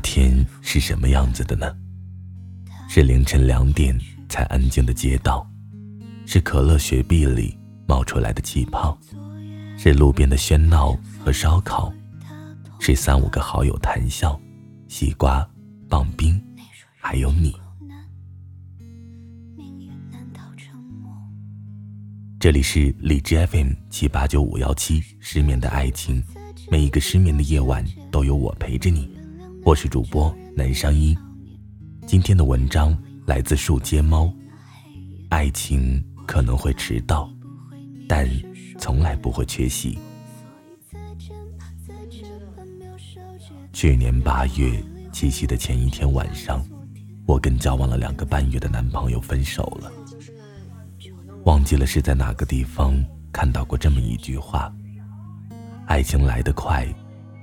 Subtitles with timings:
[0.00, 1.76] 夏天是什么样子的呢？
[2.88, 3.94] 是凌晨两点
[4.30, 5.46] 才安静的街道，
[6.24, 7.54] 是可乐雪碧里
[7.86, 8.98] 冒出来的气泡，
[9.76, 11.92] 是路边的喧闹和烧烤，
[12.78, 14.40] 是三五个好友谈笑，
[14.88, 15.46] 西瓜、
[15.86, 16.42] 棒冰，
[16.98, 17.54] 还有你。
[22.38, 26.24] 这里是荔枝 FM 七八九五幺七，失眠的爱情，
[26.70, 29.19] 每一个失眠的夜晚都有我陪着你。
[29.62, 31.16] 我是主播南商一，
[32.06, 32.96] 今天的文章
[33.26, 34.32] 来自树街猫。
[35.28, 37.30] 爱情可能会迟到，
[38.08, 38.28] 但
[38.78, 39.98] 从来不会缺席。
[43.72, 46.64] 去年八月七夕的前一天晚上，
[47.26, 49.92] 我跟交往了两个半月的男朋友分手了。
[51.44, 52.94] 忘记了是在哪个地方
[53.30, 54.72] 看到过这么一句话：
[55.86, 56.86] 爱情来得快，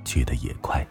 [0.04, 0.86] 去得也快。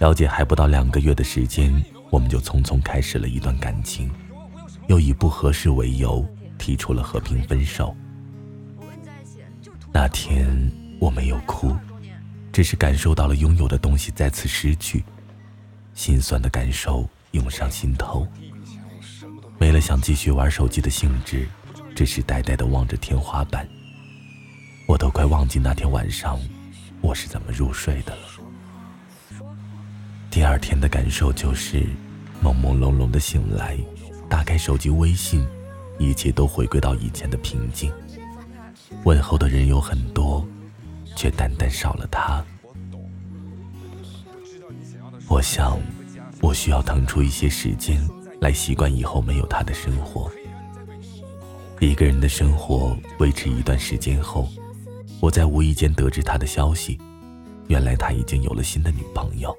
[0.00, 1.70] 了解还不到两个月的时间，
[2.08, 4.10] 我们就匆匆开始了一段感情，
[4.88, 6.26] 又以不合适为由
[6.56, 7.94] 提出了和平分手。
[9.92, 10.48] 那天
[10.98, 11.76] 我没有哭，
[12.50, 15.04] 只是感受到了拥有的东西再次失去，
[15.92, 18.26] 心酸的感受涌上心头。
[19.58, 21.46] 没了想继续玩手机的兴致，
[21.94, 23.68] 只是呆呆的望着天花板。
[24.88, 26.40] 我都快忘记那天晚上
[27.02, 28.29] 我是怎么入睡的了。
[30.30, 31.82] 第二天的感受就是
[32.40, 33.76] 朦朦胧胧的醒来，
[34.28, 35.44] 打开手机微信，
[35.98, 37.92] 一切都回归到以前的平静。
[39.02, 40.46] 问候的人有很多，
[41.16, 42.44] 却单单少了他。
[45.28, 45.76] 我想，
[46.40, 48.00] 我需要腾出一些时间。
[48.40, 50.30] 来习惯以后没有他的生活。
[51.78, 54.48] 一个人的生活维持一段时间后，
[55.20, 56.98] 我在无意间得知他的消息，
[57.66, 59.54] 原来他已经有了新的女朋友。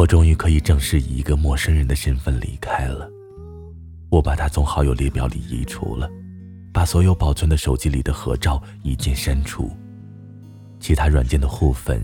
[0.00, 3.06] 我终于可以正式以一个陌生人的身份离开了。
[4.08, 6.10] 我把他从好友列表里移除了，
[6.72, 9.70] 把所有保存的手机里的合照一键删除，
[10.78, 12.02] 其他软件的互粉，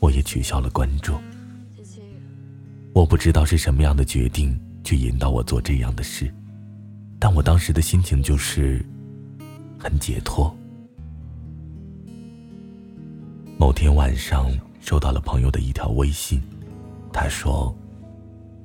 [0.00, 1.18] 我也取消了关注。
[2.94, 6.32] 我不知道是什么样的决定去引导我做这样的事，
[7.18, 8.82] 但我当时的心情就是
[9.78, 10.50] 很解脱。
[13.58, 14.50] 某天晚上
[14.80, 16.40] 收到了朋友的一条微信，
[17.12, 17.74] 他说：“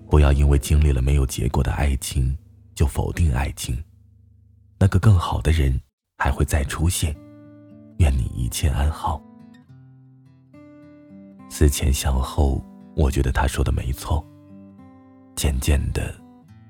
[0.09, 2.37] 不要因为经历了没有结果的爱情
[2.75, 3.83] 就否定爱情，
[4.79, 5.79] 那个更好的人
[6.17, 7.15] 还会再出现，
[7.97, 9.21] 愿你一切安好。”
[11.49, 12.63] 思前想后。
[12.95, 14.23] 我觉得他说的没错。
[15.35, 16.13] 渐渐的，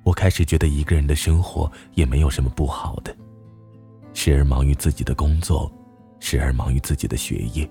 [0.06, 3.14] 我开始觉得一个人的生活也没有什么不好的。
[4.14, 5.70] 时而忙于自己的工作，
[6.22, 7.70] 时而忙于自己的学业，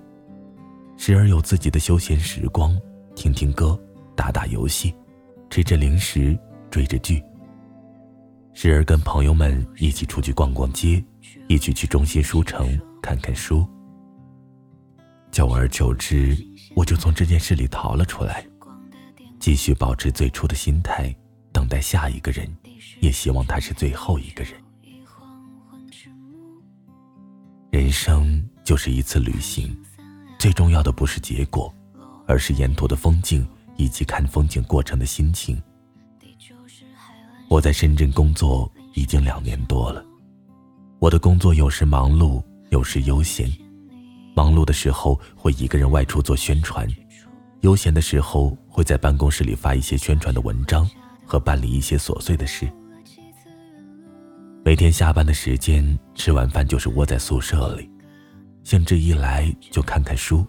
[0.99, 2.79] 时而有自己的休闲时光，
[3.15, 3.81] 听听歌，
[4.23, 4.95] 打打游戏，
[5.51, 6.39] 吃着零食，
[6.71, 7.21] 追着剧。
[8.55, 11.05] 时而跟朋友们一起出去逛逛街，
[11.49, 13.67] 一起去中心书城看看书。
[15.33, 16.39] 久而久之，
[16.77, 18.47] 我就从这件事里逃了出来，
[19.41, 21.13] 继续保持最初的心态，
[21.51, 22.49] 等待下一个人，
[23.01, 24.55] 也希望他是最后一个人。
[27.73, 29.77] 人生就是一次旅行，
[30.39, 31.75] 最重要的不是结果，
[32.29, 33.45] 而是沿途的风景
[33.83, 35.61] 以及看风景过程的心情。
[37.49, 40.03] 我在深圳工作已经两年多了，
[41.01, 43.51] 我的工作有时忙碌，有时悠闲。
[44.35, 46.89] 忙碌的时候会一个人外出做宣传，
[47.61, 50.89] 悠闲的时候会在办公室里发一些宣传的文章
[51.27, 52.67] 和办理一些琐碎的事。
[54.65, 57.91] 每天下班的时间，吃完饭就是窝在宿舍里，
[58.65, 60.47] 兴致一来就看看书，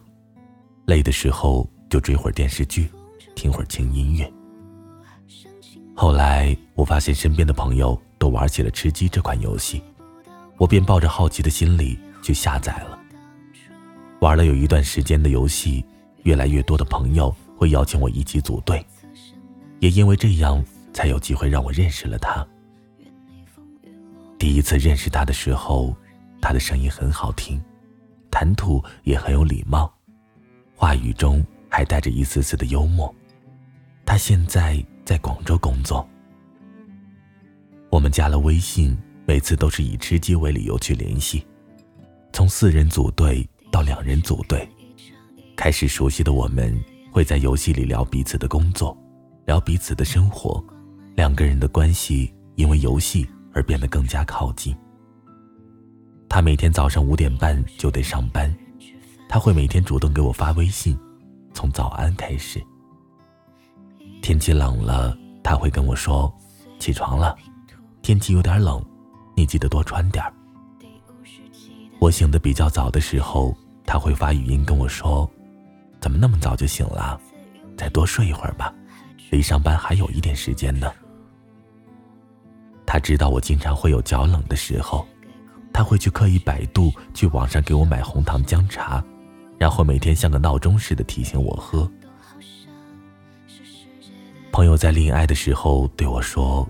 [0.85, 2.89] 累的时候就追会儿电视剧，
[3.35, 4.31] 听会儿轻音乐。
[5.95, 9.81] 后来我发现身边的朋友都玩起了吃鸡这款游戏，
[10.57, 12.99] 我便抱着好奇的心理去下载了。
[14.19, 15.85] 玩了有一段时间的游戏，
[16.23, 18.83] 越来越多的朋友会邀请我一起组队，
[19.79, 20.63] 也因为这样
[20.93, 22.45] 才有机会让我认识了他。
[24.39, 25.95] 第一次认识他的时候，
[26.41, 27.61] 他的声音很好听，
[28.31, 29.93] 谈吐也很有礼貌，
[30.75, 33.13] 话语中还带着一丝丝的幽默。
[34.05, 36.07] 他现在在广州工作，
[37.89, 41.45] 我们加了微信，每次都是以吃鸡为理由去联系，
[42.31, 43.47] 从四人组队。
[43.71, 44.69] 到两人组队，
[45.55, 46.79] 开始熟悉的我们
[47.11, 48.95] 会在游戏里聊彼此的工作，
[49.47, 50.63] 聊彼此的生活，
[51.15, 54.77] 两个人的关系因为游戏而变得更加靠近。
[56.29, 58.55] 他每天早上五点半就得上班，
[59.27, 60.95] 他会每天主动给我发微信，
[61.51, 62.63] 从早安开始。
[64.23, 66.33] 天气冷了，他会跟我说
[66.79, 67.35] ：“起床了，
[68.01, 68.81] 天气有点冷，
[69.35, 70.33] 你记得多穿点儿。”
[71.99, 73.53] 我醒得比较早的时候，
[73.85, 75.29] 他会发语音跟我说
[75.99, 77.19] ：“怎么那么早就醒了？
[77.75, 78.73] 再多睡一会儿吧，
[79.29, 80.89] 离上班还有一点时间呢。”
[82.87, 85.05] 他知道我经常会有脚冷的时候，
[85.73, 89.03] 他会去刻意百度，去网上给我买红糖姜茶，
[89.59, 91.91] 然后每天像个闹钟似的提醒我喝。
[94.53, 96.69] 朋友在恋爱的时候对我说：“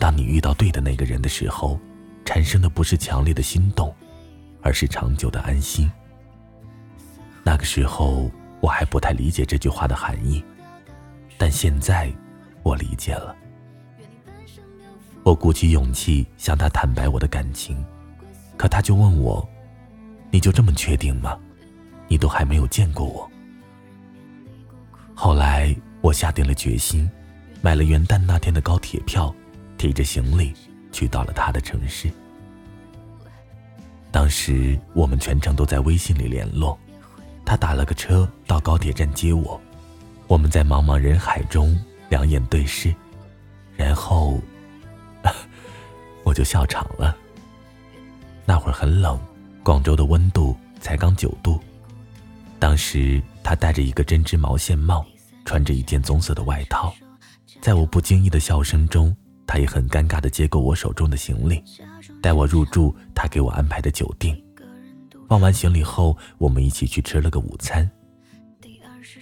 [0.00, 1.78] 当你遇到对的那个人的时候，
[2.24, 3.94] 产生的不是强烈的心动。”
[4.62, 5.90] 而是长久的安心。
[7.42, 8.30] 那个时候
[8.60, 10.44] 我还不太理解这句话的含义，
[11.38, 12.12] 但现在
[12.62, 13.34] 我理解了。
[15.22, 17.82] 我鼓起勇气向他坦白我的感情，
[18.58, 19.46] 可他就问我
[20.30, 21.38] ：“你就这么确定吗？
[22.06, 23.30] 你都还没有见过我。”
[25.16, 27.08] 后来我下定了决心，
[27.60, 29.34] 买了元旦那天的高铁票，
[29.76, 30.54] 提着行李
[30.92, 32.10] 去到了他的城市。
[34.10, 36.78] 当时我们全程都在微信里联络，
[37.44, 39.60] 他打了个车到高铁站接我，
[40.26, 42.94] 我们在茫茫人海中两眼对视，
[43.76, 44.40] 然后
[46.24, 47.16] 我就笑场了。
[48.44, 49.20] 那会儿很冷，
[49.62, 51.60] 广州的温度才刚九度。
[52.58, 55.06] 当时他戴着一个针织毛线帽，
[55.44, 56.94] 穿着一件棕色的外套，
[57.60, 59.14] 在我不经意的笑声中，
[59.46, 61.62] 他也很尴尬地接过我手中的行李。
[62.22, 64.36] 带我入住他给我安排的酒店，
[65.28, 67.88] 放完行李后，我们一起去吃了个午餐。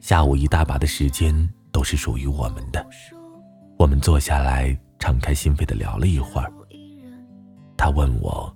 [0.00, 2.84] 下午一大把的时间都是属于我们的，
[3.78, 6.52] 我们坐下来敞开心扉的聊了一会儿。
[7.76, 8.52] 他问我，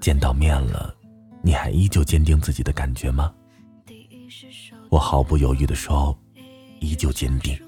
[0.00, 0.94] 见到面了，
[1.42, 3.32] 你还依旧坚定自己的感觉吗？
[4.90, 6.18] 我毫不犹豫地说，
[6.80, 7.58] 依旧坚定。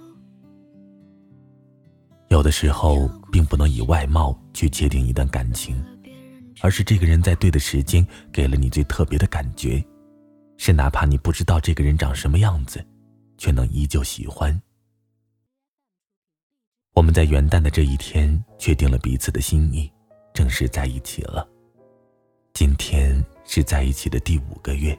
[2.29, 5.83] 有的时候，并不能以外貌去界定一段感情。
[6.63, 9.83] 而是这个人在对的时间给了你最特别的感觉，
[10.59, 12.85] 是哪怕你不知道这个人长什么样子，
[13.39, 14.61] 却能依旧喜欢。
[16.93, 19.91] 我们在元旦的这一天确定了彼此的心意，
[20.35, 21.49] 正式在一起了。
[22.53, 24.97] 今天是在一起的第五个月。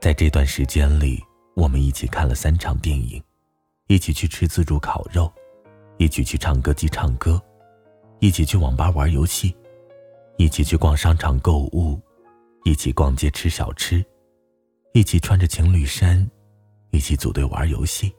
[0.00, 1.22] 在这段时间里，
[1.56, 3.20] 我们一起看了三场电影，
[3.86, 5.32] 一起去吃自助烤肉，
[5.96, 7.42] 一起去唱歌机唱歌，
[8.20, 9.56] 一起去网吧玩游戏。
[10.36, 11.98] 一起去逛商场购物，
[12.64, 14.04] 一起逛街吃小吃，
[14.92, 16.30] 一起穿着情侣衫，
[16.90, 18.14] 一起组队玩游戏。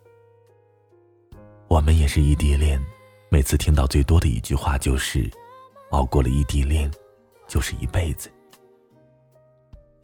[1.68, 2.84] 我们也是异地恋，
[3.30, 5.30] 每次听到最多的一句话就是
[5.94, 6.92] ：“熬过了异地恋，
[7.48, 8.32] 就是一辈子。”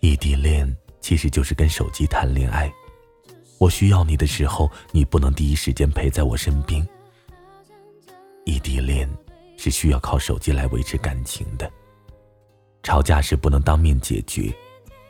[0.01, 0.71] 异地恋
[1.01, 2.71] 其实就是跟手机谈恋爱，
[3.63, 6.85] 我需要你的时候，你不能第一时间陪在我身边。
[8.43, 9.09] 异地恋
[9.55, 11.71] 是需要靠手机来维持感情的。
[12.83, 14.53] 吵架是不能当面解决，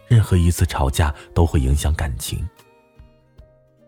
[0.08, 2.48] 任何一次吵架都会影响感情。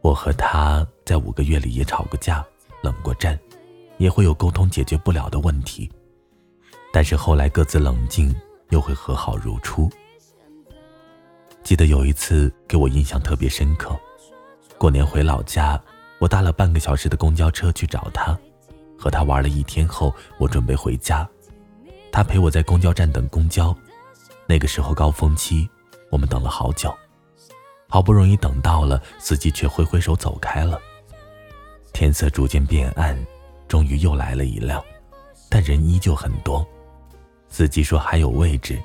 [0.01, 2.43] 我和他在五个月里也吵过架，
[2.81, 3.39] 冷过战，
[3.99, 5.87] 也会有沟通解决不了的问题，
[6.91, 8.35] 但是后来各自冷静，
[8.69, 9.87] 又会和好如初。
[11.61, 13.95] 记得有一次给我印象特别深刻，
[14.77, 15.81] 过年回老家，
[16.19, 18.37] 我搭了半个小时的公交车去找他，
[18.97, 21.27] 和他玩了一天后，我准备回家。
[22.11, 23.75] 他陪我在公交站等公交，
[24.47, 25.67] 那个时候高峰期，
[26.11, 26.93] 我们等了好久，
[27.87, 30.79] 好不容易等到了，司机却挥挥手走开了。
[31.93, 33.17] 天色逐渐变暗，
[33.67, 34.83] 终于又来了一辆，
[35.49, 36.65] 但人依旧很多。
[37.49, 38.77] 司机说还有位置，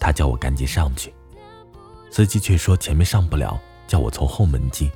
[0.00, 1.14] 他叫我赶紧上去，
[2.10, 4.90] 司机却说前面上不了，叫我从后门进。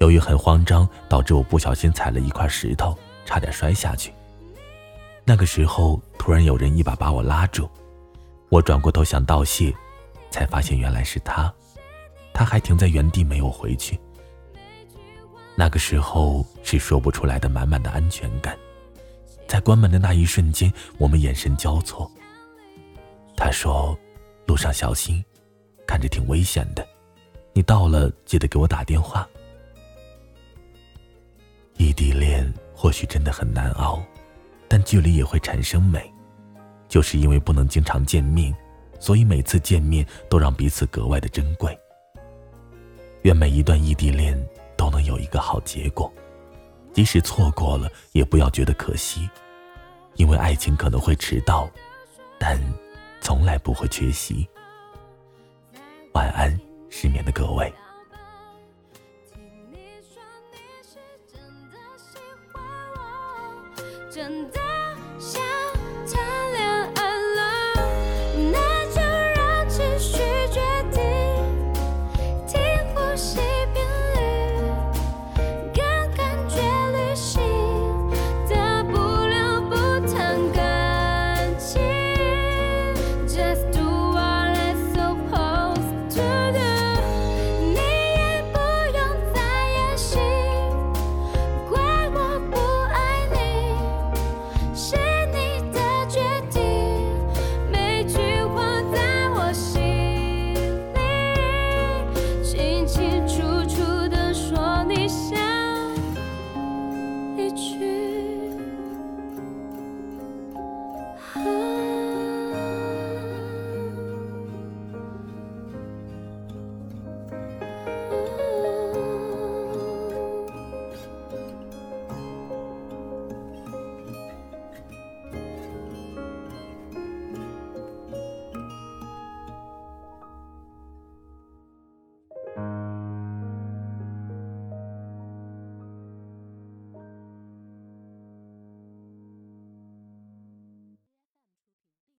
[0.00, 4.10] 由于很慌张，导致我不小心踩了一块石头，差点摔下去。
[5.26, 7.68] 那个时候，突然有人一把把我拉住，
[8.48, 9.74] 我转过头想道谢，
[10.30, 11.52] 才发现原来是他，
[12.32, 14.00] 他还停在原地没有回去。
[15.54, 18.56] 那个时候是说不出来的满满的安全感，
[19.46, 22.10] 在关门的那一瞬间，我们眼神交错。
[23.36, 23.96] 他说
[24.48, 25.22] ：“路上小心，
[25.86, 26.86] 看着挺危险的，
[27.52, 29.28] 你到了记得给我打电话。”
[31.80, 34.02] 异地恋或许真的很难熬。
[34.68, 36.12] 但距离也会产生美，
[36.88, 38.54] 就是因为不能经常见面，
[38.98, 41.74] 所以每次见面都让彼此格外的珍贵。
[43.22, 44.38] 愿每一段异地恋
[44.76, 46.12] 都能有一个好结果，
[46.92, 49.26] 即使错过了，也不要觉得可惜，
[50.16, 51.66] 因为爱情可能会迟到，
[52.38, 52.60] 但
[53.22, 54.46] 从来不会缺席。
[56.12, 56.54] 晚安，
[56.90, 57.72] 失眠的各位。
[64.10, 64.69] 真的。